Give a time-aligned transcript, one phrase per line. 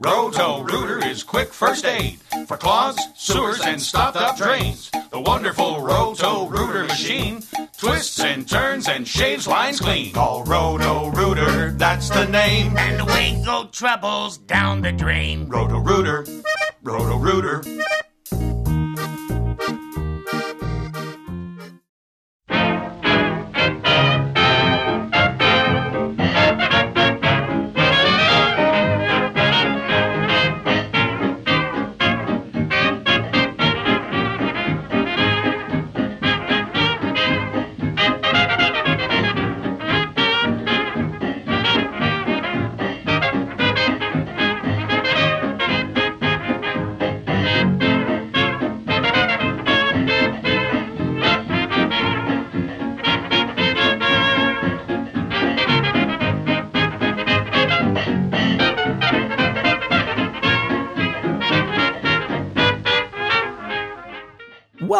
[0.00, 4.92] Roto Rooter is quick first aid for clogs, sewers, and stopped up drains.
[5.10, 7.42] The wonderful Roto Rooter machine
[7.76, 10.12] twists and turns and shaves lines clean.
[10.12, 12.76] Call Roto Rooter, that's the name.
[12.76, 15.48] And away go troubles down the drain.
[15.48, 16.24] Roto Rooter,
[16.84, 17.64] Roto Rooter.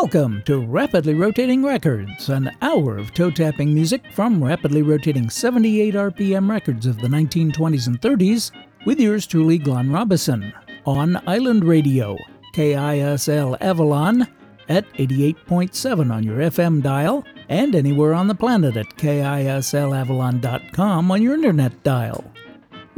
[0.08, 5.92] Welcome to Rapidly Rotating Records, an hour of toe tapping music from rapidly rotating 78
[5.92, 8.50] RPM records of the 1920s and 30s,
[8.86, 10.54] with yours truly, Glenn Robison,
[10.86, 12.16] on Island Radio,
[12.54, 14.26] KISL Avalon,
[14.70, 21.34] at 88.7 on your FM dial, and anywhere on the planet at KISLAvalon.com on your
[21.34, 22.24] internet dial.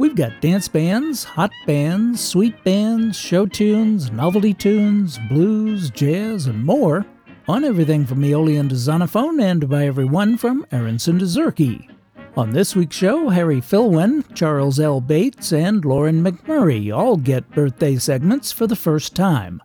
[0.01, 6.65] We've got dance bands, hot bands, sweet bands, show tunes, novelty tunes, blues, jazz, and
[6.65, 7.05] more
[7.47, 11.87] on everything from Aeolian to Zonophone and by everyone from Aronson to Zurke.
[12.35, 15.01] On this week's show, Harry Philwin, Charles L.
[15.01, 19.61] Bates, and Loren McMurray all get birthday segments for the first time.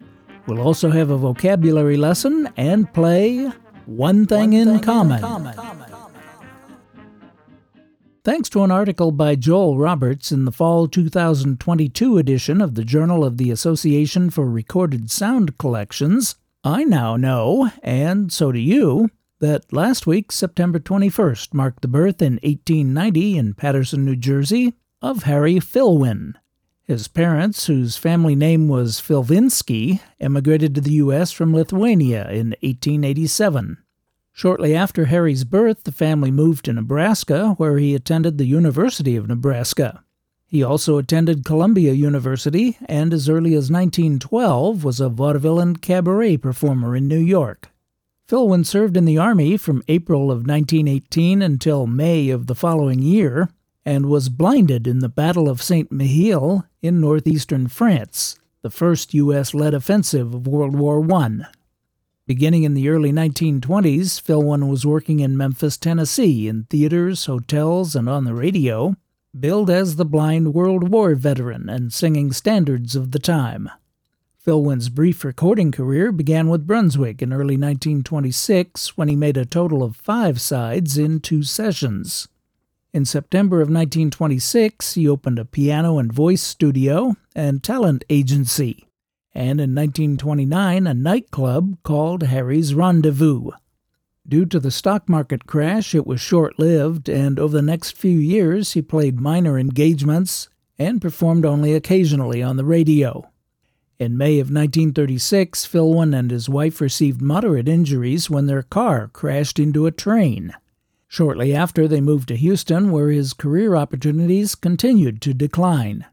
[0.47, 3.51] We'll also have a vocabulary lesson and play
[3.87, 5.17] One Thing, One in, thing common.
[5.17, 5.55] in Common.
[8.27, 13.25] Thanks to an article by Joel Roberts in the fall 2022 edition of the Journal
[13.25, 19.73] of the Association for Recorded Sound Collections, I now know, and so do you, that
[19.73, 25.61] last week, September 21st, marked the birth in 1890 in Paterson, New Jersey, of Harry
[25.61, 26.35] Philwin.
[26.83, 31.31] His parents, whose family name was Filvinsky, emigrated to the U.S.
[31.31, 33.79] from Lithuania in 1887.
[34.37, 39.27] Shortly after Harry's birth, the family moved to Nebraska, where he attended the University of
[39.27, 40.05] Nebraska.
[40.47, 46.37] He also attended Columbia University and as early as 1912 was a vaudeville and cabaret
[46.37, 47.71] performer in New York.
[48.29, 53.49] Philwin served in the Army from April of 1918 until May of the following year
[53.87, 55.91] and was blinded in the Battle of St.
[55.91, 59.55] Mihiel in northeastern France, the first U.S.
[59.55, 61.47] led offensive of World War I.
[62.27, 68.09] Beginning in the early 1920s, Philwin was working in Memphis, Tennessee, in theaters, hotels, and
[68.09, 68.97] on the radio,
[69.39, 73.71] billed as the blind World War veteran and singing standards of the time.
[74.45, 79.85] Philwin's brief recording career began with Brunswick in early 1926 when he made a total
[79.85, 82.27] of five sides in two sessions.
[82.93, 88.87] In September of 1926, he opened a piano and voice studio and talent agency
[89.37, 93.51] and in 1929 a nightclub called Harry's Rendezvous.
[94.27, 98.19] Due to the stock market crash, it was short lived, and over the next few
[98.19, 100.49] years he played minor engagements
[100.79, 103.31] and performed only occasionally on the radio.
[103.99, 109.59] In May of 1936, Philwin and his wife received moderate injuries when their car crashed
[109.59, 110.55] into a train.
[111.09, 116.07] Shortly after, they moved to Houston, where his career opportunities continued to decline.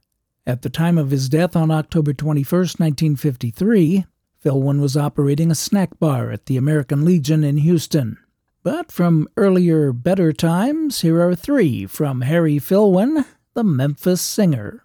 [0.45, 4.05] At the time of his death on October 21, 1953,
[4.43, 8.17] Philwin was operating a snack bar at the American Legion in Houston.
[8.61, 13.23] But from earlier, better times, here are three from Harry Philwin,
[13.53, 14.83] the Memphis singer.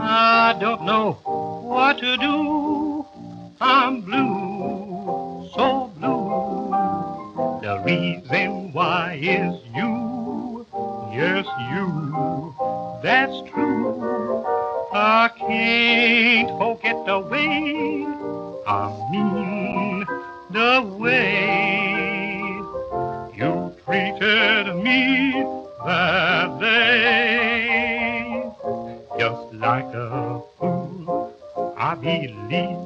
[0.00, 3.04] I don't know what to do.
[3.60, 6.23] I'm blue, so blue.
[7.84, 10.66] Reason why is you,
[11.12, 12.54] yes, you,
[13.02, 14.42] that's true.
[14.92, 18.06] I can't forget the way,
[18.66, 20.06] I mean
[20.50, 22.54] the way
[23.36, 25.44] you treated me
[25.84, 28.44] that day.
[29.18, 31.34] Just like a fool,
[31.76, 32.78] I believe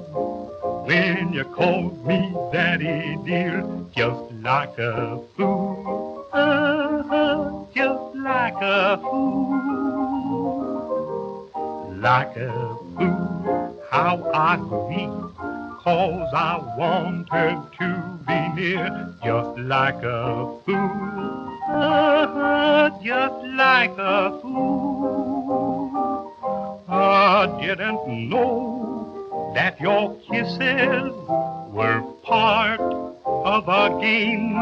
[0.89, 2.19] when you called me
[2.51, 3.63] daddy dear,
[3.95, 10.41] just like a fool, uh-huh, just like a fool,
[12.01, 15.37] like a fool, how I grieve,
[15.85, 17.89] cause I wanted to
[18.27, 25.69] be near, just like a fool, uh-huh, just like a fool.
[26.89, 28.78] I didn't know
[29.59, 31.13] that your kisses
[31.73, 32.81] were part
[33.27, 34.55] of a game,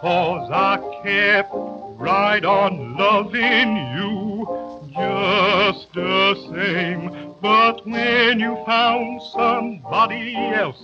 [0.00, 4.44] cause I kept right on loving you
[4.92, 7.36] just the same.
[7.40, 10.82] But when you found somebody else,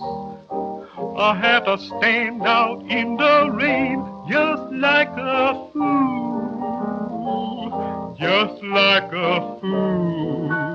[1.17, 6.95] I had to stand out in the rain just like a fool,
[8.17, 10.68] just like a fool.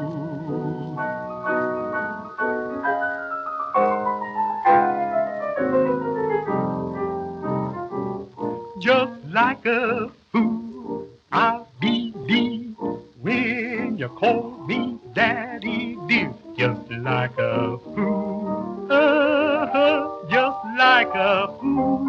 [9.34, 12.76] Like a fool, I'll be believe
[13.20, 22.06] when you call me daddy dear, just like a fool, uh-huh, just like a fool,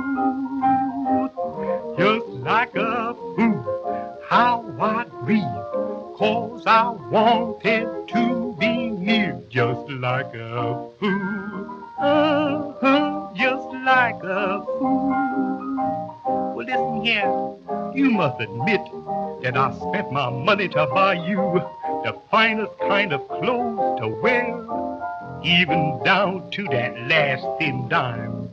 [1.98, 4.22] just like a fool.
[4.30, 5.66] How I grieve,
[6.18, 11.15] cause I wanted to be near, just like a fool,
[18.26, 18.82] must admit
[19.44, 21.62] that I spent my money to buy you
[22.04, 24.50] the finest kind of clothes to wear,
[25.44, 28.50] even down to that last thin dime,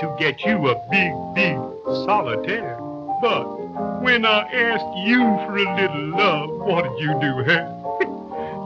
[0.00, 1.56] to get you a big, big
[2.04, 2.76] solitaire.
[3.22, 3.44] But
[4.02, 7.70] when I asked you for a little love, what did you do, huh?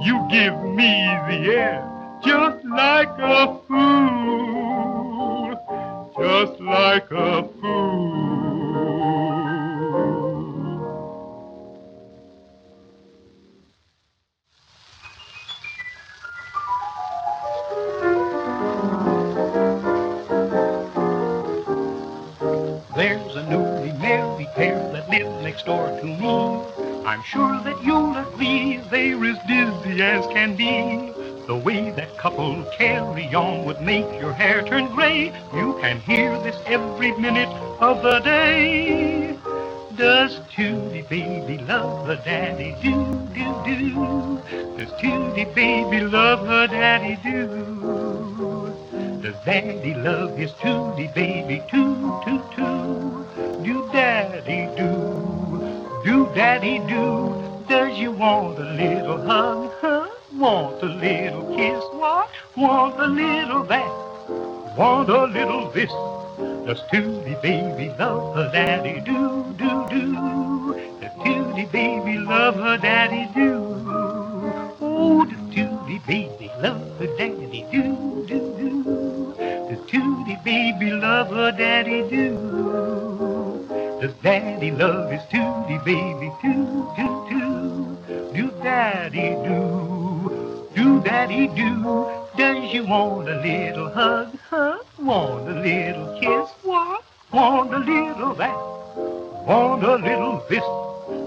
[0.07, 0.97] you give me
[1.29, 1.85] the air,
[2.25, 5.53] just like a fool,
[6.17, 8.28] just like a fool.
[25.59, 27.05] Next door to me.
[27.05, 31.13] I'm sure that you'll agree they're as dizzy as can be.
[31.49, 35.33] The way that couple carry on would make your hair turn gray.
[35.55, 37.49] You can hear this every minute
[37.81, 39.37] of the day.
[39.97, 42.77] Does Tootie baby love her daddy?
[42.81, 42.95] Do,
[43.35, 44.41] do, do.
[44.77, 47.19] Does Tootie baby love her daddy?
[47.25, 47.49] Do.
[49.23, 51.65] Does daddy love his Tootie baby?
[51.69, 52.68] Too, too, too.
[56.39, 57.35] Daddy do?
[57.69, 59.73] Does you want a little hug?
[59.81, 60.07] Huh?
[60.35, 61.83] Want a little kiss?
[61.95, 62.31] What?
[62.57, 63.93] Want a little that?
[64.79, 65.91] Want a little this?
[66.65, 69.01] Does Tootie baby love her daddy?
[69.01, 70.75] Do, do, do.
[71.01, 73.29] Does Tootie baby love her daddy?
[73.35, 73.75] Do.
[74.81, 77.67] Oh, does Tootie baby love her daddy?
[77.73, 79.35] Do, do, do.
[79.69, 82.09] Does Tootie baby love her daddy?
[82.09, 83.18] Do.
[84.01, 86.31] Does daddy love his Tootie baby?
[86.41, 87.99] Too, too, too.
[88.33, 90.69] Do daddy do?
[90.77, 92.07] Do daddy do?
[92.37, 94.39] Does you want a little hug?
[94.49, 94.79] Huh?
[95.01, 96.49] Want a little kiss?
[96.63, 97.03] What?
[97.33, 98.57] Want a little that?
[99.49, 100.63] Want a little this?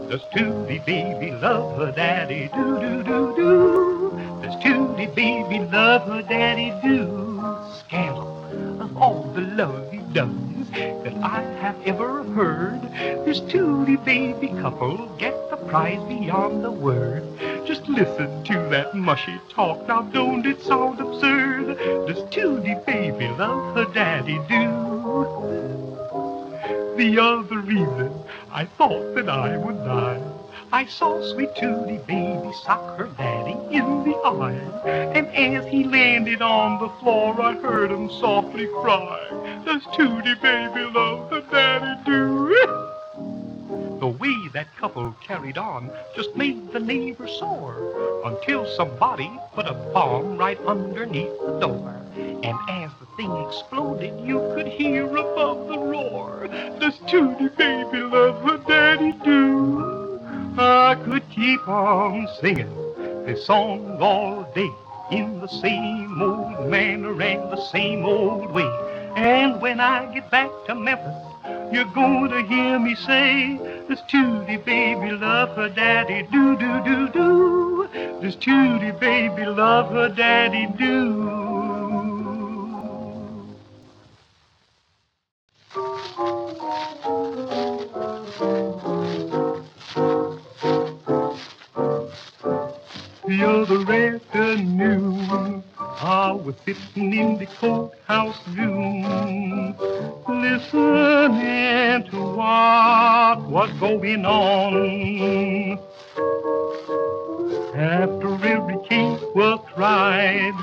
[0.10, 2.50] Does Tootie baby love her daddy?
[2.56, 4.42] Do do do do.
[4.42, 6.72] Does Tootie baby love her daddy?
[6.82, 7.44] Do.
[7.80, 12.82] Scandal of all the love he does that I have ever heard.
[13.26, 17.24] This Tootie baby couple get the prize beyond the word.
[17.66, 19.88] Just listen to that mushy talk.
[19.88, 21.78] Now don't it sound absurd?
[22.08, 24.40] Does Tootie baby love her daddy?
[24.50, 24.92] Do.
[26.98, 28.14] The other reason
[28.52, 30.22] I thought that I would die.
[30.74, 34.54] I saw sweet Tootie baby sock her daddy in the eye.
[35.14, 39.28] And as he landed on the floor, I heard him softly cry.
[39.66, 42.88] Does Tootie baby love her daddy do?
[44.00, 49.74] The way that couple carried on just made the neighbors sore until somebody put a
[49.94, 52.02] bomb right underneath the door.
[52.16, 56.48] And as the thing exploded, you could hear above the roar.
[56.80, 60.11] Does Tootie baby love her daddy do?
[60.58, 62.74] I could keep on singing
[63.26, 64.70] this song all day
[65.12, 68.70] in the same old manner and the same old way.
[69.16, 71.16] And when I get back to Memphis,
[71.72, 76.28] you're going to hear me say, Does Tootie baby love her daddy?
[76.32, 77.90] Do, do, do, do.
[78.22, 80.68] This Tootie baby love her daddy?
[80.78, 81.41] Do.
[93.42, 99.02] The other afternoon, I was sitting in the courthouse room,
[100.30, 105.80] listening to what was going on.
[107.74, 110.54] After every case was tried,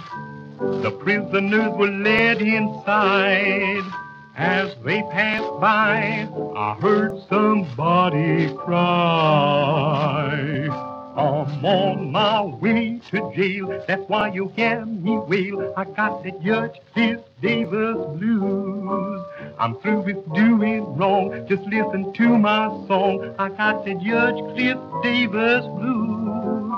[0.60, 3.82] the prisoners were led inside.
[4.36, 9.48] As they passed by, I heard somebody cry.
[11.18, 13.84] I'm on my way to jail.
[13.88, 15.74] That's why you hear me wail.
[15.76, 19.26] I got the Judge Cliff Davis blues.
[19.58, 21.44] I'm through with doing wrong.
[21.48, 23.34] Just listen to my song.
[23.36, 26.72] I got the Judge Cliff Davis blues.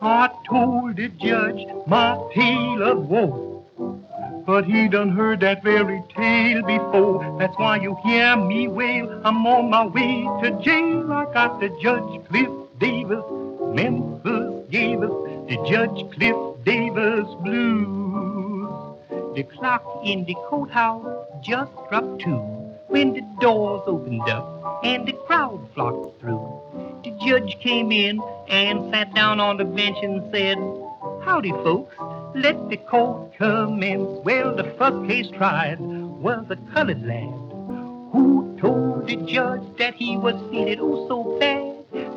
[0.00, 3.66] I told the judge my tale of woe.
[4.46, 7.36] But he done heard that very tale before.
[7.36, 9.22] That's why you hear me wail.
[9.24, 11.12] I'm on my way to jail.
[11.12, 13.24] I got the Judge Cliff Davis
[13.74, 15.10] Memphis gave us
[15.48, 18.98] the Judge Cliff Davis blues.
[19.34, 22.38] The clock in the courthouse just struck two
[22.88, 27.00] when the doors opened up and the crowd flocked through.
[27.02, 30.58] The judge came in and sat down on the bench and said,
[31.24, 31.96] Howdy, folks.
[32.34, 34.20] Let the court commence.
[34.24, 37.32] Well, the first case tried was a colored lad
[38.12, 41.71] who told the judge that he was feeling oh so bad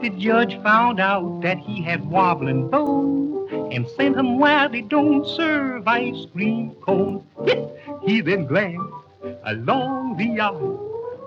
[0.06, 5.26] the judge found out that he had wobbling bones and sent him where they don't
[5.26, 7.24] serve ice cream cones.
[8.06, 8.94] he then glanced
[9.46, 10.78] along the aisle.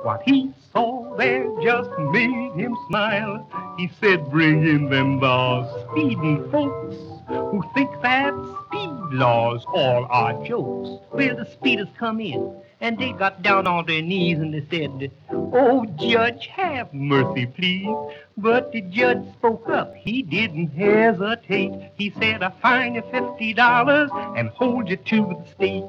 [0.05, 3.51] What he saw there just made him smile.
[3.77, 6.95] He said, Bring in them bars, speeding folks
[7.27, 8.33] who think that
[8.67, 11.05] speed laws all are jokes.
[11.13, 15.11] Well, the speeders come in and they got down on their knees and they said,
[15.31, 17.95] Oh, Judge, have mercy, please.
[18.37, 19.95] But the judge spoke up.
[19.97, 21.73] He didn't hesitate.
[21.97, 25.85] He said, I fine you fifty dollars and hold you to the state.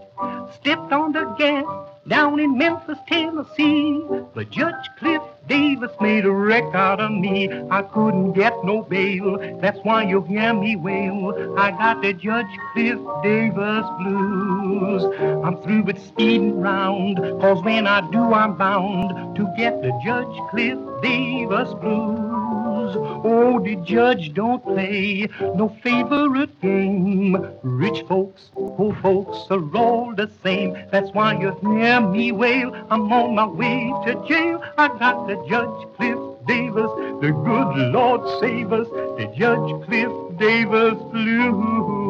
[0.55, 1.65] Stepped on the gas
[2.09, 4.03] down in Memphis, Tennessee.
[4.33, 7.49] But Judge Cliff Davis made a wreck out of me.
[7.69, 9.37] I couldn't get no bail.
[9.61, 11.55] That's why you hear me wail.
[11.57, 15.03] I got the Judge Cliff Davis blues.
[15.45, 20.49] I'm through with speeding round, cause when I do, I'm bound to get the Judge
[20.49, 22.48] Cliff Davis blues.
[22.95, 27.37] Oh, the judge don't play no favorite game.
[27.63, 30.77] Rich folks, poor folks are all the same.
[30.91, 32.73] That's why you hear me wail.
[32.89, 34.63] I'm on my way to jail.
[34.77, 36.91] I got the Judge Cliff Davis,
[37.21, 42.09] the good Lord save us, the Judge Cliff Davis blues.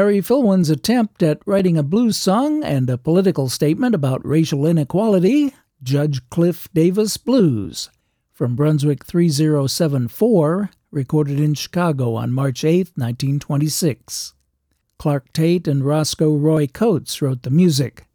[0.00, 5.52] Harry Philwin's attempt at writing a blues song and a political statement about racial inequality
[5.82, 7.88] Judge Cliff Davis Blues
[8.32, 14.34] from Brunswick 3074, recorded in Chicago on March 8, 1926.
[14.98, 18.06] Clark Tate and Roscoe Roy Coates wrote the music.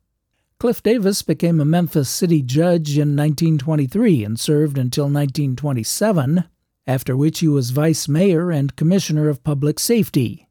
[0.59, 6.43] Cliff Davis became a Memphis city judge in 1923 and served until 1927,
[6.85, 10.44] after which he was vice mayor and commissioner of public safety.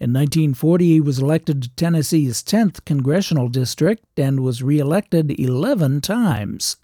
[0.00, 6.76] In 1940, he was elected to Tennessee's 10th congressional district and was reelected 11 times.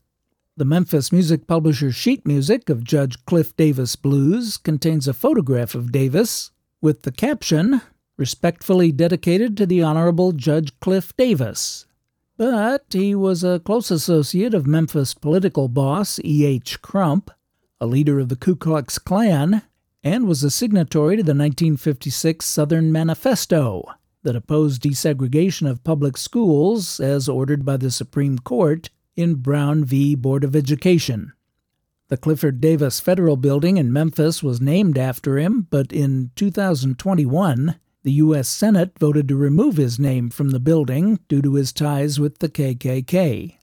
[0.56, 5.90] The Memphis music publisher Sheet Music of Judge Cliff Davis Blues contains a photograph of
[5.90, 6.50] Davis
[6.80, 7.80] with the caption,
[8.20, 11.86] Respectfully dedicated to the Honorable Judge Cliff Davis.
[12.36, 16.82] But he was a close associate of Memphis political boss E.H.
[16.82, 17.30] Crump,
[17.80, 19.62] a leader of the Ku Klux Klan,
[20.02, 23.84] and was a signatory to the 1956 Southern Manifesto
[24.22, 30.14] that opposed desegregation of public schools as ordered by the Supreme Court in Brown v.
[30.14, 31.32] Board of Education.
[32.08, 38.12] The Clifford Davis Federal Building in Memphis was named after him, but in 2021, the
[38.12, 38.48] U.S.
[38.48, 42.48] Senate voted to remove his name from the building due to his ties with the
[42.48, 43.56] KKK.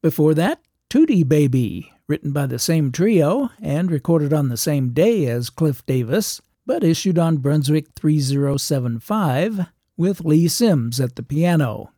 [0.00, 5.26] Before that, Tootie Baby written by the same trio and recorded on the same day
[5.26, 9.66] as Cliff Davis, but issued on Brunswick 3075
[9.96, 11.92] with Lee Sims at the piano.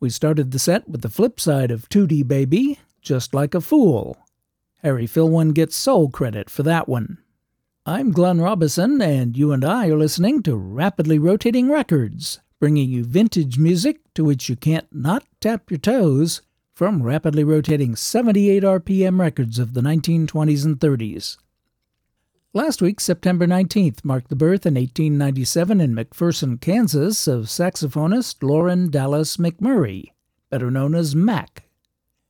[0.00, 4.16] We started the set with the flip side of Tootie Baby, Just Like a Fool.
[4.82, 7.18] Harry Philwin gets sole credit for that one.
[7.84, 13.04] I'm Glenn Robison, and you and I are listening to Rapidly Rotating Records, bringing you
[13.04, 16.42] vintage music to which you can't not tap your toes
[16.76, 21.38] from rapidly rotating 78 RPM records of the 1920s and 30s.
[22.52, 28.90] Last week, September 19th, marked the birth in 1897 in McPherson, Kansas, of saxophonist Loren
[28.90, 30.10] Dallas McMurray,
[30.50, 31.64] better known as Mac.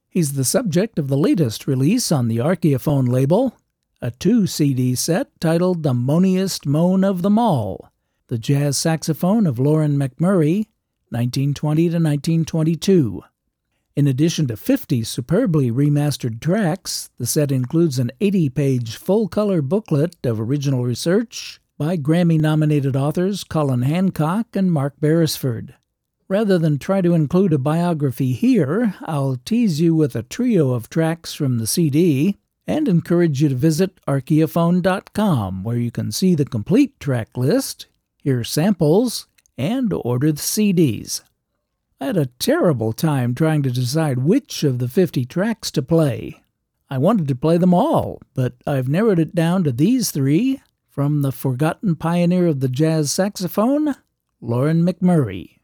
[0.08, 3.58] He's the subject of the latest release on the Archaeophone label,
[4.00, 7.90] a two CD set titled The Moaniest Moan of Them All,
[8.28, 10.66] the jazz saxophone of Loren McMurray,
[11.10, 13.24] 1920 to 1922.
[13.96, 19.62] In addition to 50 superbly remastered tracks, the set includes an 80 page full color
[19.62, 25.76] booklet of original research by Grammy nominated authors Colin Hancock and Mark Beresford.
[26.28, 30.90] Rather than try to include a biography here, I'll tease you with a trio of
[30.90, 32.36] tracks from the CD
[32.66, 37.86] and encourage you to visit archaeophone.com where you can see the complete track list,
[38.18, 39.26] hear samples,
[39.56, 41.22] and order the CDs.
[41.98, 46.42] I had a terrible time trying to decide which of the 50 tracks to play.
[46.90, 51.22] I wanted to play them all, but I've narrowed it down to these three from
[51.22, 53.96] the forgotten pioneer of the jazz saxophone,
[54.40, 55.55] Loren McMurray.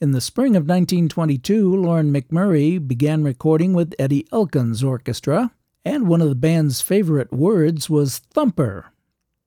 [0.00, 5.50] In the spring of 1922, Loren McMurray began recording with Eddie Elkins Orchestra,
[5.84, 8.92] and one of the band's favorite words was thumper.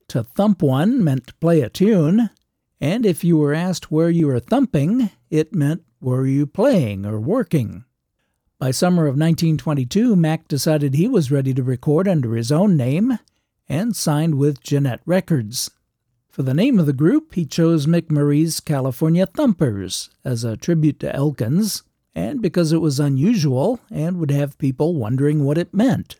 [0.10, 2.32] To thump one meant to play a tune,
[2.82, 7.18] and if you were asked where you were thumping, it meant were you playing or
[7.18, 7.86] working.
[8.60, 13.20] By summer of 1922, Mac decided he was ready to record under his own name
[13.70, 15.72] and signed with Gennett Records.
[16.32, 21.14] For the name of the group, he chose McMurray's California Thumpers as a tribute to
[21.14, 21.84] Elkins,
[22.16, 26.16] and because it was unusual and would have people wondering what it meant.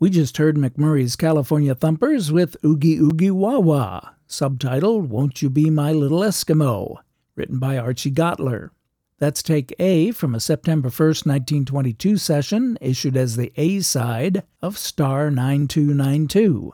[0.00, 5.70] We just heard McMurray's California Thumpers with Oogie Oogie Wah Wah, subtitled Won't You Be
[5.70, 6.96] My Little Eskimo,
[7.36, 8.70] written by Archie Gottler.
[9.18, 14.76] That's take A from a September 1st, 1922 session issued as the A side of
[14.76, 16.72] Starr 9292.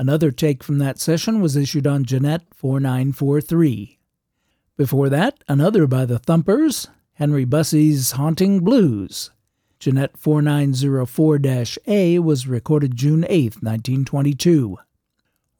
[0.00, 3.98] Another take from that session was issued on Gennett 4943.
[4.78, 9.30] Before that, another by the Thumpers, Henry Bussey's Haunting Blues.
[9.78, 11.38] Gennett 4904
[11.86, 14.78] A was recorded June 8, 1922.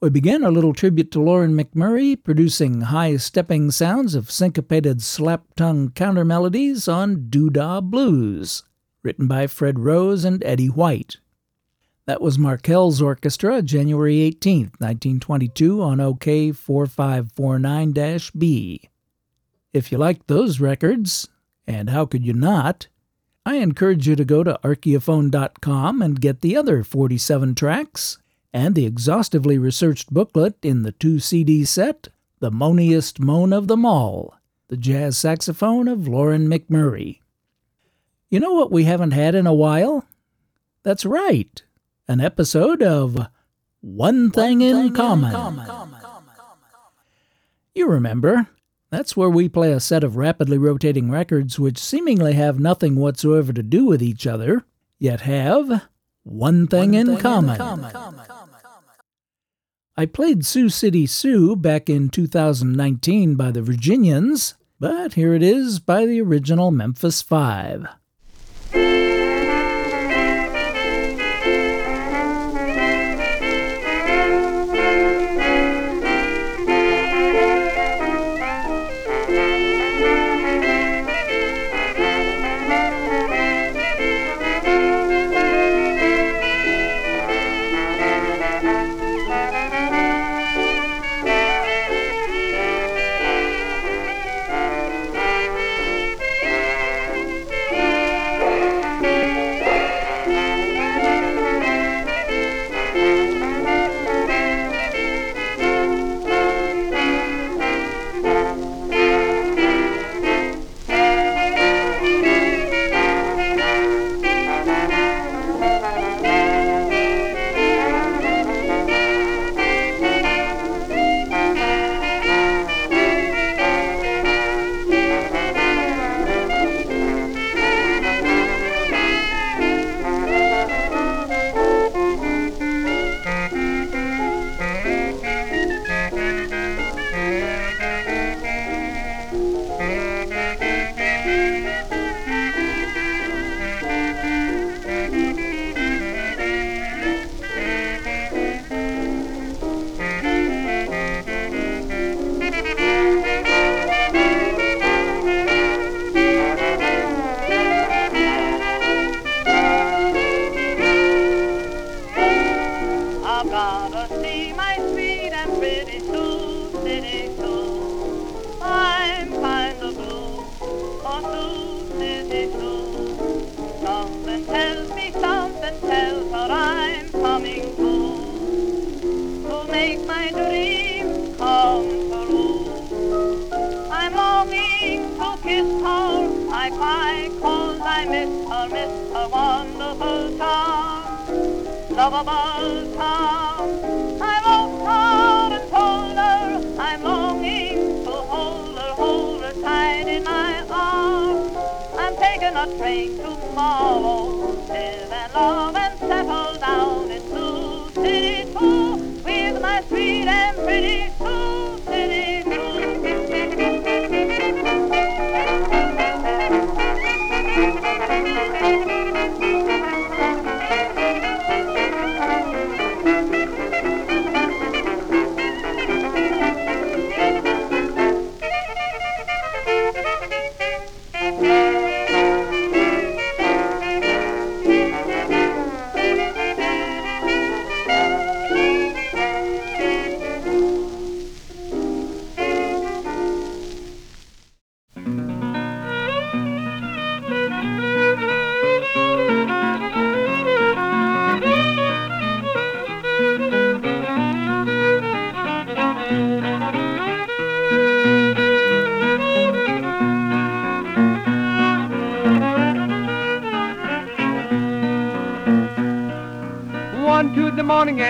[0.01, 5.53] We began our little tribute to Loren McMurray, producing high stepping sounds of syncopated slap
[5.55, 8.63] tongue counter melodies on Doodah Blues,
[9.03, 11.17] written by Fred Rose and Eddie White.
[12.07, 18.89] That was Markel's Orchestra, January 18, 1922, on OK 4549 B.
[19.71, 21.29] If you liked those records,
[21.67, 22.87] and how could you not,
[23.45, 28.17] I encourage you to go to archaeophone.com and get the other 47 tracks
[28.51, 32.07] and the exhaustively researched booklet in the two CD set,
[32.39, 34.33] The Moaniest Moan of Them All,
[34.69, 37.19] the jazz saxophone of Loren McMurray.
[38.31, 40.03] You know what we haven't had in a while?
[40.83, 41.61] That's right
[42.11, 43.27] an episode of
[43.79, 45.29] One Thing, One in, thing common.
[45.29, 45.95] in Common.
[47.73, 48.49] You remember,
[48.89, 53.53] that's where we play a set of rapidly rotating records which seemingly have nothing whatsoever
[53.53, 54.65] to do with each other,
[54.99, 55.87] yet have
[56.23, 57.51] one thing, one in, thing common.
[57.51, 57.57] in
[57.91, 58.21] common.
[59.95, 65.79] I played Sioux City Sue back in 2019 by the Virginians, but here it is
[65.79, 67.87] by the original Memphis Five.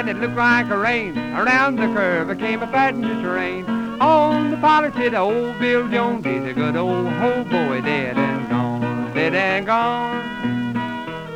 [0.08, 1.18] It looked like a rain.
[1.18, 3.66] Around the curve came a passenger train.
[4.02, 9.14] On the pilot said old Bill Jones, he's a good old hobo, dead and gone,
[9.14, 10.22] dead and gone.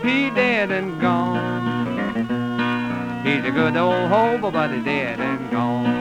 [0.03, 2.05] He dead and gone.
[3.25, 5.95] He's a good old hobo, but he's dead and gone.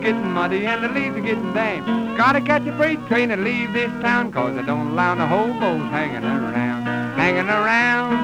[0.00, 2.16] Are getting muddy and the leaves are getting damp.
[2.16, 5.90] Gotta catch a freight train and leave this town, cause I don't allow the hobos
[5.90, 6.84] hanging around,
[7.18, 8.14] hanging around,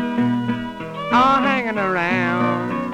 [1.13, 2.93] oh, hanging around.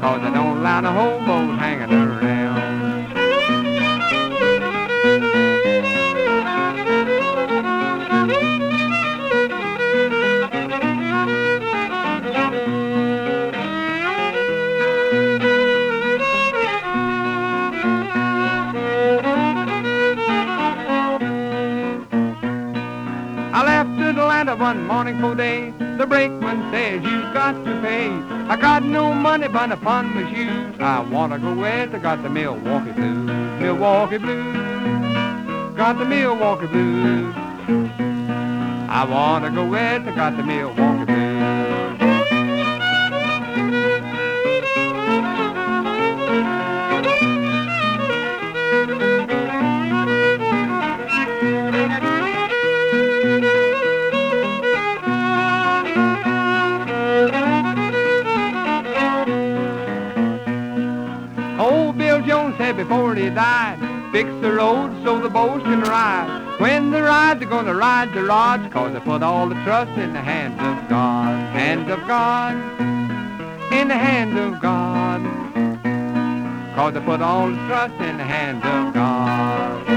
[0.00, 2.09] Cause I don't allow the hobos hanging around.
[25.20, 25.70] Day.
[25.98, 28.08] The brakeman says you got to pay.
[28.48, 30.74] I got no money but upon my shoes.
[30.80, 31.94] I wanna go west.
[31.94, 33.30] I got the Milwaukee blues,
[33.60, 35.76] Milwaukee blues.
[35.76, 37.34] Got the Milwaukee blues.
[38.88, 40.08] I wanna go west.
[40.08, 40.99] I got the Milwaukee
[62.90, 63.78] before he died,
[64.10, 66.56] fix the roads so the boys can ride.
[66.58, 70.12] When they ride, they're gonna ride the rods, cause they put all the trust in
[70.12, 71.38] the hands of God.
[71.52, 72.54] Hands of God,
[73.72, 75.22] in the hands of God.
[76.74, 79.89] Cause they put all the trust in the hands of God.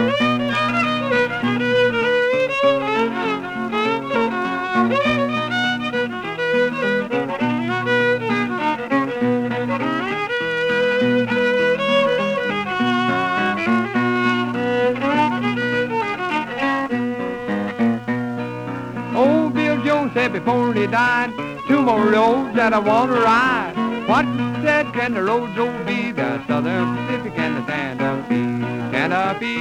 [20.43, 21.31] He died,
[21.69, 23.73] two more roads that I want to ride.
[24.05, 24.25] What
[24.61, 26.11] said can the roads all be?
[26.11, 28.59] The Southern Pacific and the Santa Fe.
[28.91, 29.55] Santa Fe.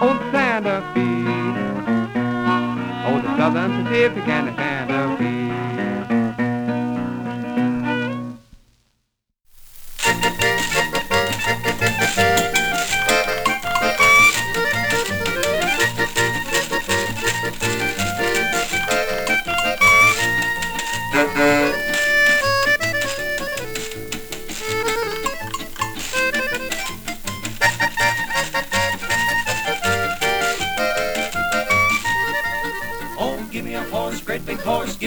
[0.00, 1.06] Oh, Santa Fe.
[3.06, 4.67] Oh, the Southern Pacific and the Santa Fe.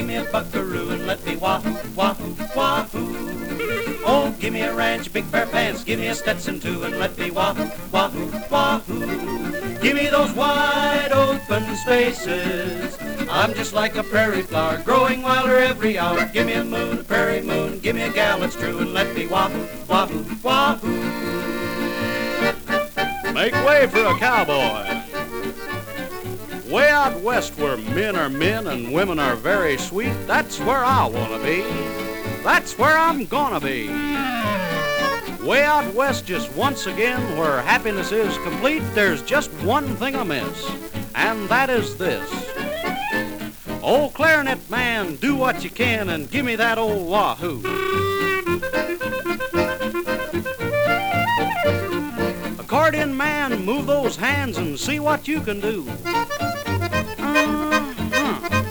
[0.02, 3.06] Give me a buckaroo, and let me wahoo, wahoo, wahoo.
[4.04, 7.16] Oh, give me a ranch, big pair pants, give me a Stetson too, and let
[7.16, 9.78] me wahoo, wahoo, wahoo.
[9.80, 12.98] Give me those wide open spaces.
[13.30, 16.24] I'm just like a prairie flower, growing wilder every hour.
[16.32, 19.14] Give me a moon, a prairie moon, give me a gal that's true, and let
[19.14, 20.88] me wahoo, wahoo, wahoo.
[23.32, 25.01] Make way for a cowboy.
[26.72, 31.04] Way out west where men are men and women are very sweet, that's where I
[31.04, 31.60] want to be.
[32.42, 33.88] That's where I'm gonna be.
[35.46, 40.66] Way out west just once again where happiness is complete, there's just one thing amiss,
[41.14, 42.26] and that is this.
[43.82, 47.60] Old clarinet man, do what you can and give me that old wahoo.
[52.58, 55.86] Accordion man, move those hands and see what you can do.
[57.34, 58.70] Uh-huh.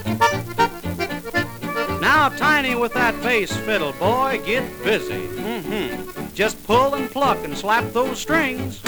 [2.00, 5.28] Now, Tiny, with that bass fiddle, boy, get busy.
[5.28, 6.34] Mm-hmm.
[6.34, 8.82] Just pull and pluck and slap those strings.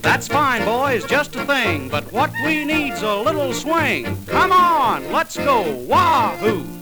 [0.00, 1.88] That's fine, boys, just a thing.
[1.88, 4.16] But what we need's a little swing.
[4.26, 5.62] Come on, let's go.
[5.88, 6.75] Wahoo!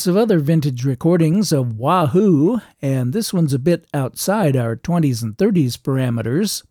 [0.00, 5.22] Lots of other vintage recordings of Wahoo, and this one's a bit outside our 20s
[5.22, 6.64] and 30s parameters.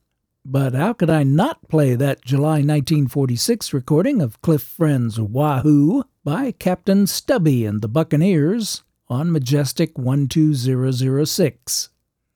[0.44, 6.50] But how could I not play that July 1946 recording of Cliff Friend's Wahoo by
[6.54, 11.90] Captain Stubby and the Buccaneers on Majestic 12006?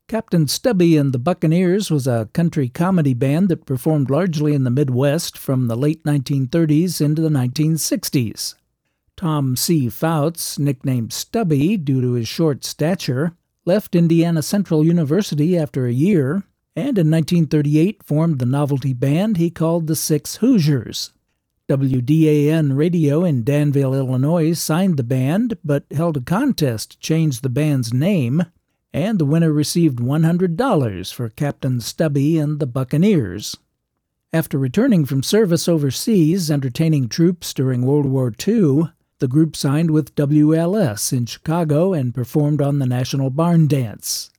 [0.07, 4.69] Captain Stubby and the Buccaneers was a country comedy band that performed largely in the
[4.69, 8.53] Midwest from the late 1930s into the 1960s.
[9.23, 9.87] Tom C.
[9.87, 13.31] Fouts, nicknamed Stubby due to his short stature,
[13.63, 16.43] left Indiana Central University after a year
[16.75, 21.13] and in 1938 formed the novelty band he called the Six Hoosiers.
[21.69, 27.47] WDAN Radio in Danville, Illinois signed the band but held a contest to change the
[27.47, 28.43] band's name,
[28.91, 33.55] and the winner received $100 for Captain Stubby and the Buccaneers.
[34.33, 38.89] After returning from service overseas entertaining troops during World War II,
[39.23, 44.29] the group signed with WLS in Chicago and performed on the National Barn Dance.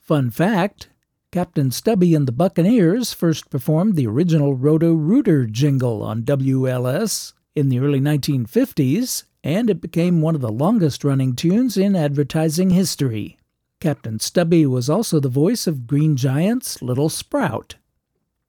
[0.00, 0.88] Fun fact
[1.30, 7.68] Captain Stubby and the Buccaneers first performed the original Roto Rooter jingle on WLS in
[7.68, 13.38] the early 1950s, and it became one of the longest running tunes in advertising history.
[13.80, 17.76] Captain Stubby was also the voice of Green Giant's Little Sprout.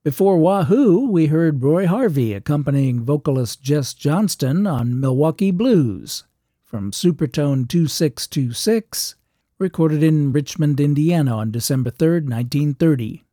[0.07, 6.23] Before Wahoo, we heard Roy Harvey accompanying vocalist Jess Johnston on Milwaukee Blues.
[6.63, 9.15] From Supertone 2626,
[9.59, 13.25] recorded in Richmond, Indiana on December 3, 1930.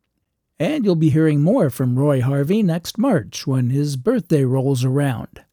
[0.58, 5.44] And you'll be hearing more from Roy Harvey next March when his birthday rolls around.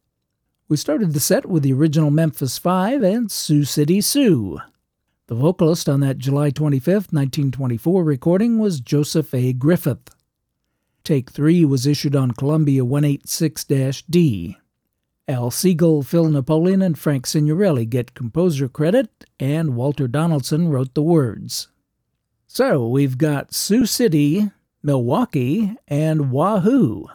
[0.66, 4.58] We started the set with the original Memphis Five and Sioux City Sue.
[5.28, 9.52] The vocalist on that July 25, 1924 recording was Joseph A.
[9.52, 10.10] Griffith.
[11.04, 13.64] Take 3 was issued on Columbia 186
[14.02, 14.56] D.
[15.28, 21.02] Al Siegel, Phil Napoleon, and Frank Signorelli get composer credit, and Walter Donaldson wrote the
[21.02, 21.68] words.
[22.46, 24.50] So we've got Sioux City,
[24.82, 27.06] Milwaukee, and Wahoo.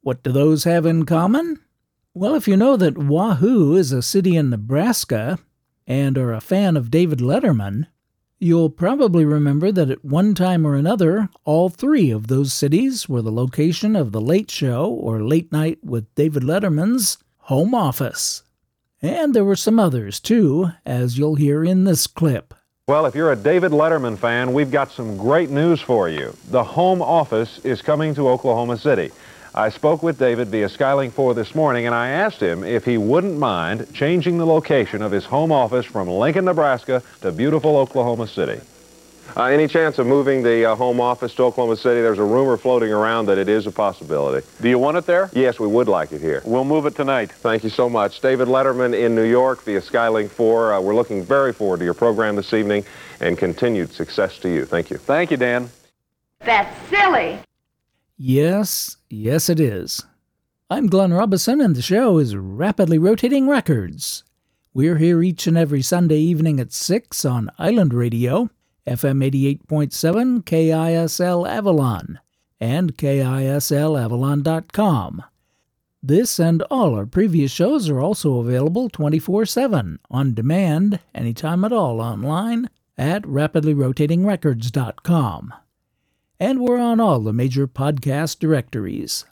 [0.00, 1.60] What do those have in common?
[2.14, 5.38] Well, if you know that Wahoo is a city in Nebraska
[5.86, 7.86] and are a fan of David Letterman,
[8.42, 13.22] you'll probably remember that at one time or another, all three of those cities were
[13.22, 18.42] the location of The Late Show or Late Night with David Letterman's home office.
[19.00, 22.52] And there were some others too, as you'll hear in this clip.
[22.88, 26.36] Well, if you're a David Letterman fan, we've got some great news for you.
[26.50, 29.12] The home office is coming to Oklahoma City.
[29.54, 32.96] I spoke with David via Skylink 4 this morning, and I asked him if he
[32.96, 38.26] wouldn't mind changing the location of his home office from Lincoln, Nebraska to beautiful Oklahoma
[38.28, 38.62] City.
[39.36, 42.00] Uh, any chance of moving the uh, home office to Oklahoma City?
[42.00, 44.46] There's a rumor floating around that it is a possibility.
[44.62, 45.30] Do you want it there?
[45.34, 46.40] Yes, we would like it here.
[46.46, 47.30] We'll move it tonight.
[47.30, 48.22] Thank you so much.
[48.22, 50.72] David Letterman in New York via Skylink 4.
[50.72, 52.86] Uh, we're looking very forward to your program this evening
[53.20, 54.64] and continued success to you.
[54.64, 54.96] Thank you.
[54.96, 55.68] Thank you, Dan.
[56.40, 57.38] That's silly.
[58.24, 60.06] Yes, yes, it is.
[60.70, 64.22] I'm Glenn Robison, and the show is Rapidly Rotating Records.
[64.72, 68.48] We're here each and every Sunday evening at 6 on Island Radio
[68.86, 69.24] FM
[69.68, 72.20] 88.7 KISL Avalon,
[72.60, 75.24] and KISLAvalon.com.
[76.00, 81.72] This and all our previous shows are also available 24 7 on demand anytime at
[81.72, 85.54] all online at rapidlyrotatingrecords.com.
[86.42, 89.26] And we're on all the major podcast directories.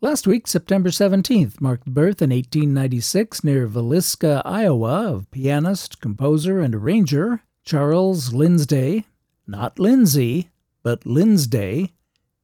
[0.00, 6.72] Last week, September 17th, marked birth in 1896 near Villisca, Iowa, of pianist, composer, and
[6.72, 9.06] arranger Charles Linsday,
[9.44, 10.50] not Lindsay,
[10.84, 11.90] but Linsday,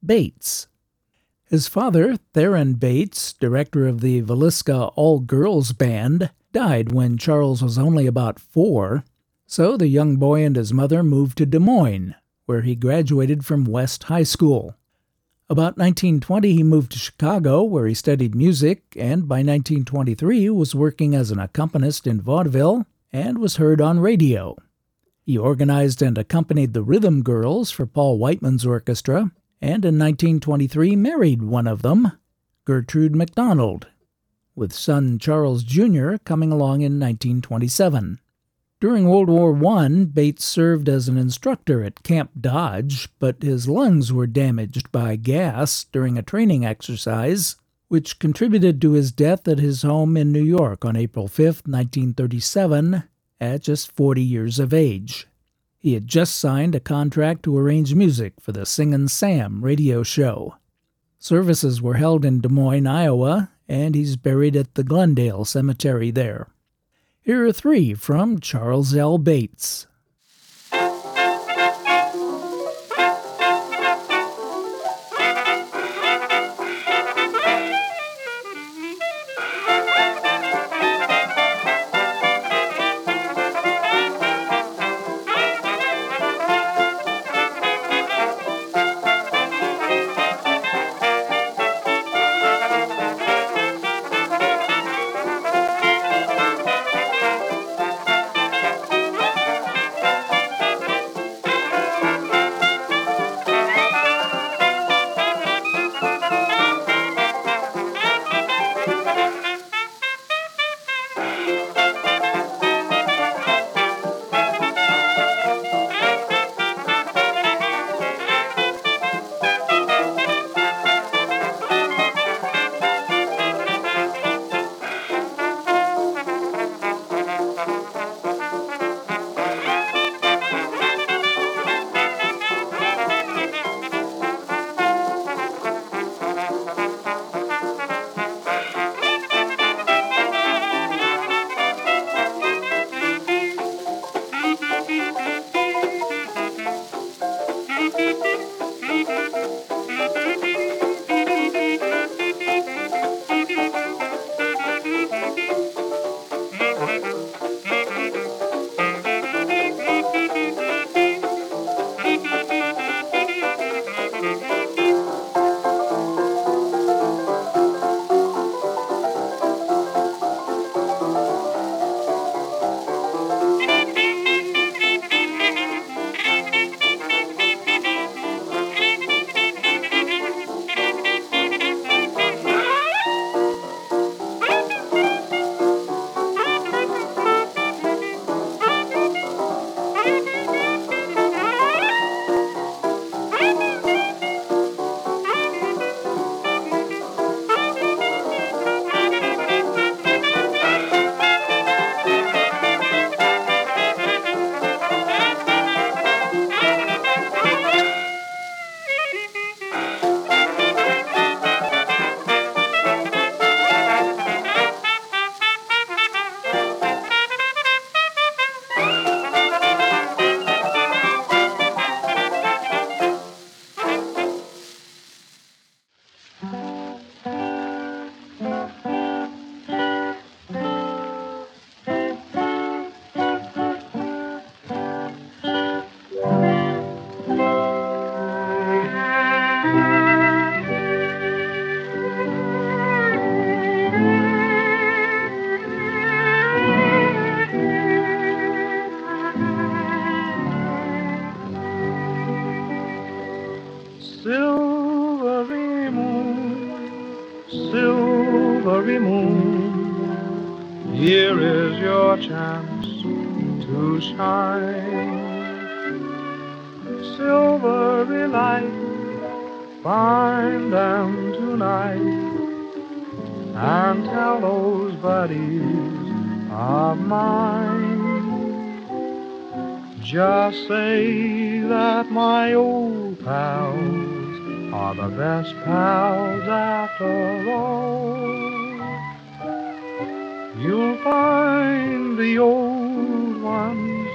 [0.05, 0.67] Bates.
[1.45, 7.79] His father, Theron Bates, director of the Villisca All Girls Band, died when Charles was
[7.79, 9.05] only about four,
[9.47, 12.17] so the young boy and his mother moved to Des Moines,
[12.47, 14.77] where he graduated from West High School.
[15.51, 21.15] About 1920, he moved to Chicago, where he studied music, and by 1923 was working
[21.15, 24.57] as an accompanist in vaudeville and was heard on radio.
[25.23, 31.43] He organized and accompanied the Rhythm Girls for Paul Whiteman's orchestra, and in 1923 married
[31.43, 32.13] one of them,
[32.65, 33.87] Gertrude MacDonald,
[34.55, 36.17] with son Charles Jr.
[36.25, 38.19] coming along in 1927.
[38.85, 44.13] During World War I, Bates served as an instructor at Camp Dodge, but his lungs
[44.13, 47.57] were damaged by gas during a training exercise,
[47.89, 53.05] which contributed to his death at his home in New York on April 5, 1937,
[53.41, 55.29] at just 40 years of age.
[55.79, 60.57] He had just signed a contract to arrange music for the Singin' Sam radio show.
[61.19, 66.49] Services were held in Des Moines, Iowa, and he's buried at the Glendale Cemetery there.
[67.27, 69.17] Here are three from Charles L.
[69.17, 69.87] Bates.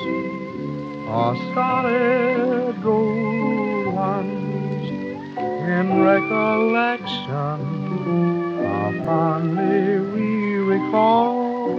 [0.02, 7.58] are solid gold ones in recollection.
[8.64, 11.76] How fondly we recall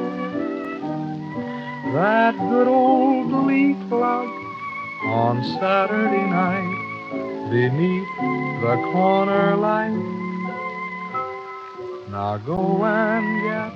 [1.95, 4.29] that good old glee club
[5.05, 8.09] on Saturday night beneath
[8.63, 9.91] the corner light.
[12.11, 13.73] Now go and get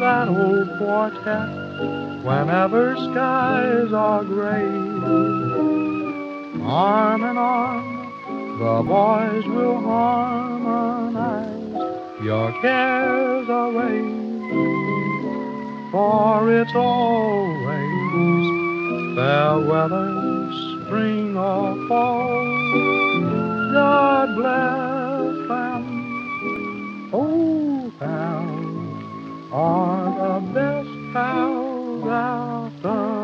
[0.00, 1.61] that old quartet
[2.22, 4.68] Whenever skies are gray,
[6.62, 8.12] arm in arm,
[8.58, 11.52] the boys will harmonize
[12.22, 14.02] your cares away.
[15.90, 17.92] For it's always
[19.16, 20.50] fair weather,
[20.86, 22.42] spring or fall.
[23.72, 25.84] God bless them.
[27.12, 28.46] Oh, pal,
[29.52, 30.91] are the best.
[31.12, 33.21] How thou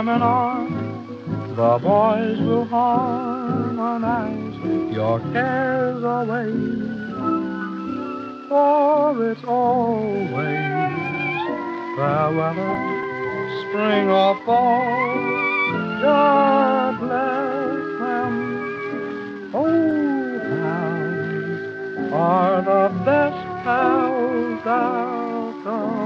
[0.00, 4.56] The boys will harmonize
[4.94, 6.52] your cares away.
[8.48, 10.30] For it's always
[12.34, 12.76] weather,
[13.60, 16.00] spring or fall.
[16.00, 18.34] God bless them.
[19.54, 25.99] Old pals are the best pals after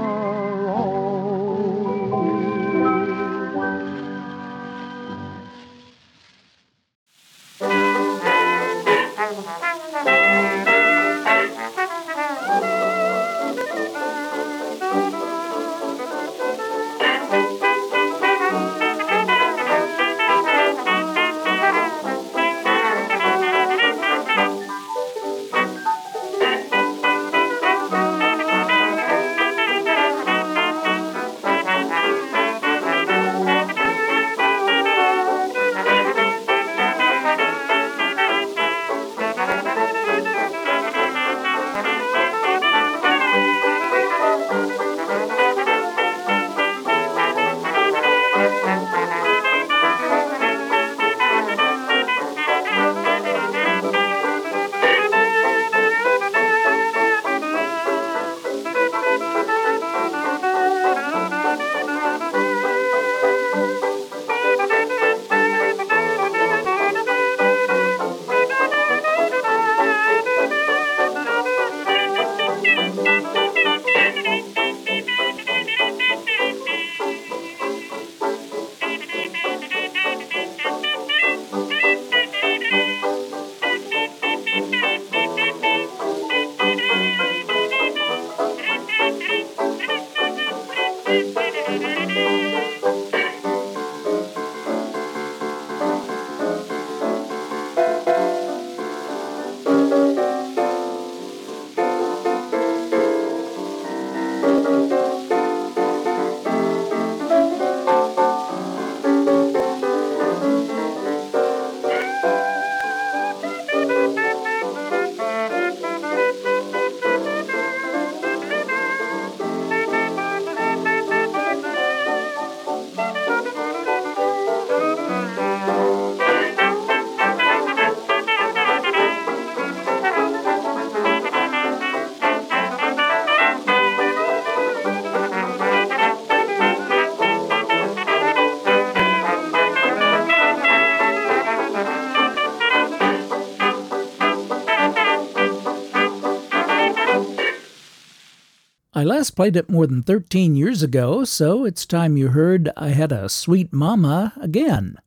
[149.15, 153.13] last played it more than 13 years ago, so it's time you heard I Had
[153.13, 154.97] a Sweet Mama again.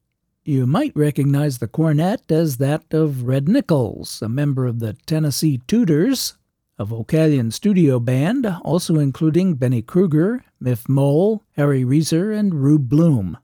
[0.44, 5.60] You might recognize the cornet as that of Red Nichols, a member of the Tennessee
[5.66, 6.38] Tooters,
[6.78, 13.36] a Vocalion studio band, also including Bennie Krueger, Miff Mole, Harry Reser, and Rube Bloom.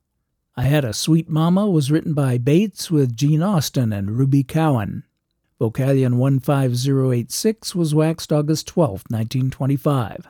[0.56, 5.04] I Had a Sweet Mama was written by Bates with Gene Austin and Ruby Cowan.
[5.60, 10.26] Vocalion 15086 was waxed August 12, 1925.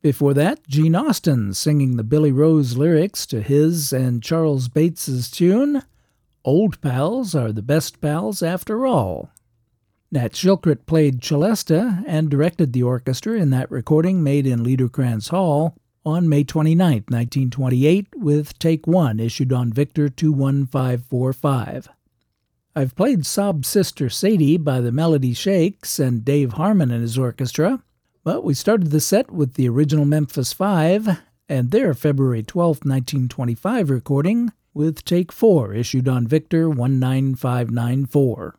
[0.00, 5.82] Before that, Gene Austin singing the Billy Rose lyrics to his and Charles Bates's tune,
[6.44, 9.30] Old Pals Are the Best Pals After All.
[10.12, 15.76] Nat Shilkret played Celesta and directed the orchestra in that recording made in Liederkranz Hall
[16.06, 21.88] on May 29, 1928, with Take One issued on Victor 21545.
[22.76, 27.82] I've played Sob Sister Sadie by the Melody Shakes and Dave Harmon and his orchestra,
[28.28, 33.88] but we started the set with the original Memphis Five and their February 12, 1925
[33.88, 38.58] recording with Take Four issued on Victor 19594.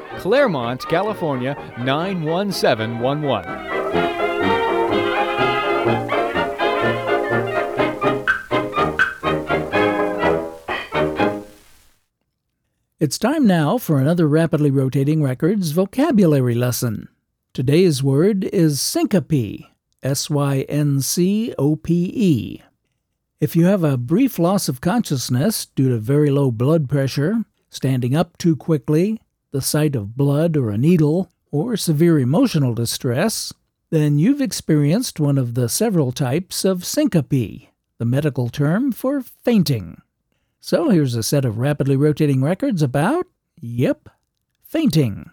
[0.17, 3.71] Claremont, California 91711.
[12.99, 17.07] It's time now for another rapidly rotating records vocabulary lesson.
[17.51, 19.65] Today's word is syncope,
[20.03, 22.61] S Y N C O P E.
[23.39, 28.15] If you have a brief loss of consciousness due to very low blood pressure, standing
[28.15, 29.19] up too quickly,
[29.51, 33.53] the sight of blood or a needle, or severe emotional distress,
[33.89, 40.01] then you've experienced one of the several types of syncope, the medical term for fainting.
[40.61, 43.27] So here's a set of rapidly rotating records about,
[43.59, 44.07] yep,
[44.63, 45.29] fainting.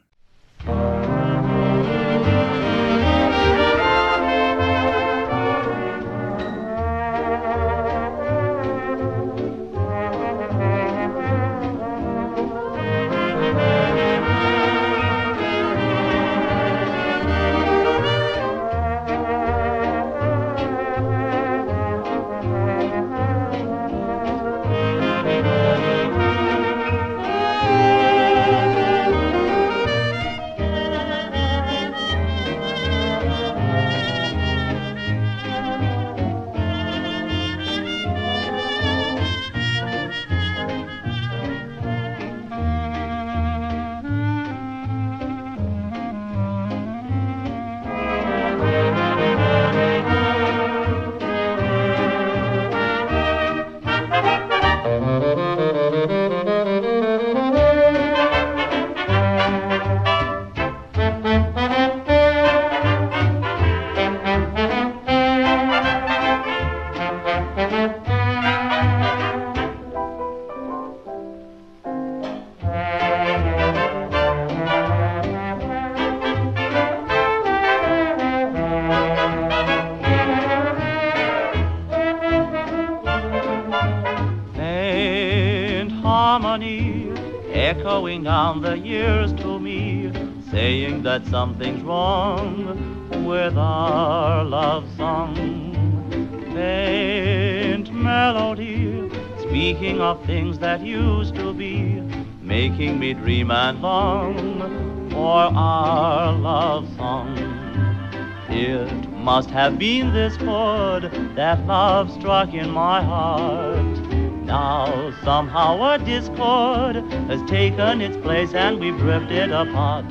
[109.68, 111.02] Have been this chord
[111.36, 113.98] that love struck in my heart.
[114.46, 116.96] Now somehow a discord
[117.28, 120.06] has taken its place and we've drifted apart.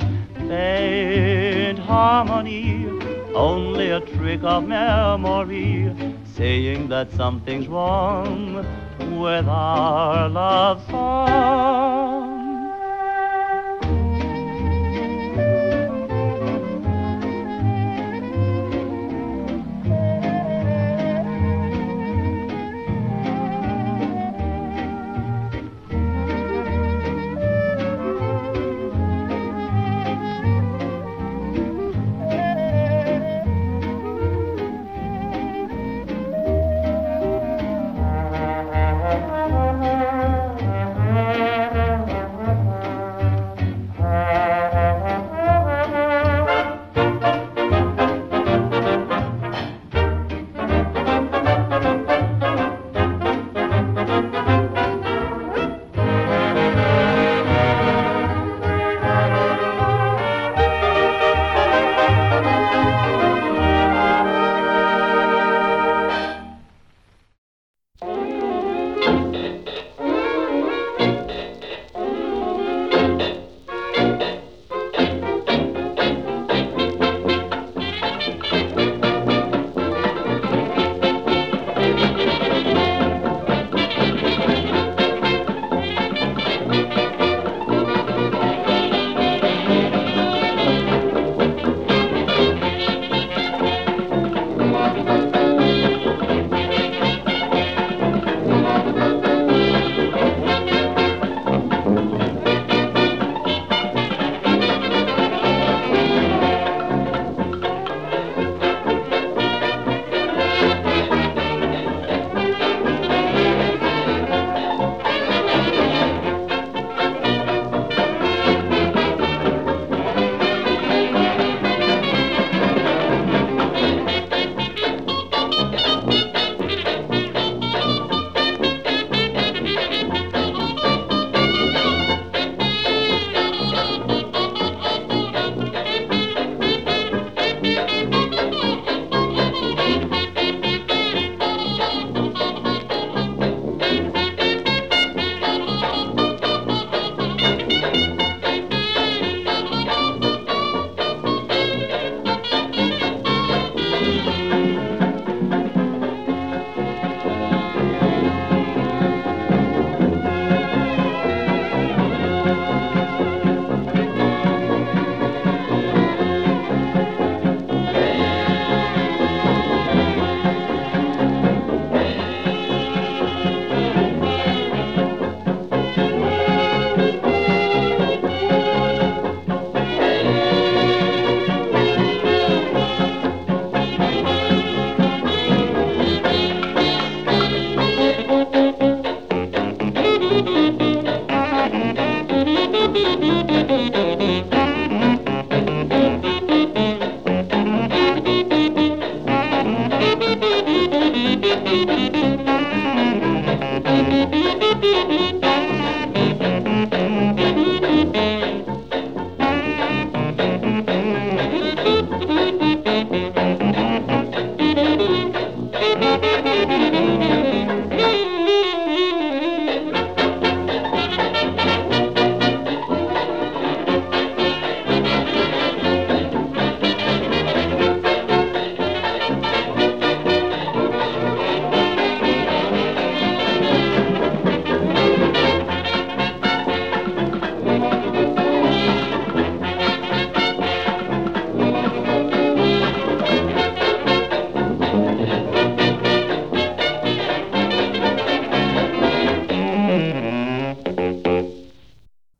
[0.46, 2.86] Faint harmony,
[3.34, 5.92] only a trick of memory,
[6.36, 8.64] saying that something's wrong
[9.18, 11.97] with our love song.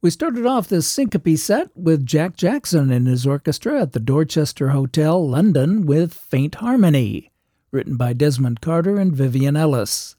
[0.09, 4.71] We started off this syncope set with Jack Jackson and his orchestra at the Dorchester
[4.71, 7.31] Hotel, London, with Faint Harmony,
[7.71, 10.17] written by Desmond Carter and Vivian Ellis.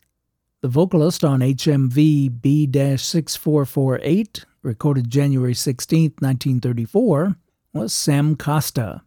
[0.62, 7.36] The vocalist on HMV B 6448, recorded January 16, 1934,
[7.74, 9.02] was Sam Costa.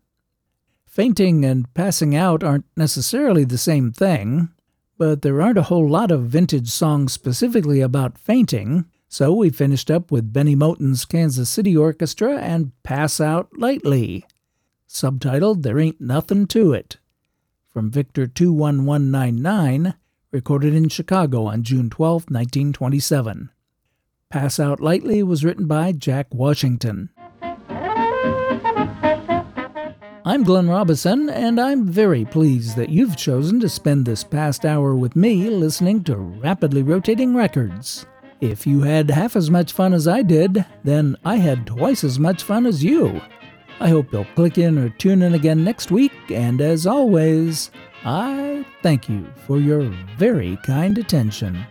[0.89, 4.49] Fainting and passing out aren't necessarily the same thing,
[4.99, 9.91] but there aren't a whole lot of vintage songs specifically about fainting, so we finished
[9.91, 14.25] up with Bennie Moten's Kansas City Orchestra and Pass Out Lightly,
[14.89, 16.97] subtitled There Ain't Nothin' to It,
[17.69, 19.93] from Victor 21199,
[20.31, 23.51] recorded in Chicago on June 12, 1927.
[24.31, 27.11] Pass Out Lightly was written by Jack Washington.
[30.25, 34.95] I'm Glenn Robison, and I'm very pleased that you've chosen to spend this past hour
[34.95, 38.07] with me listening to Rapidly Rotating Records.
[38.43, 42.19] If you had half as much fun as I did, then I had twice as
[42.19, 43.21] much fun as you.
[43.79, 47.71] I hope you'll click in or tune in again next week, and as always,
[48.05, 49.83] I thank you for your
[50.19, 51.65] very kind attention.